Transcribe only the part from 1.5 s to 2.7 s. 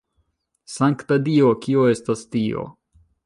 kio estas tio?